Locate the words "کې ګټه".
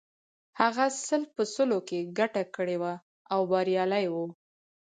1.87-2.43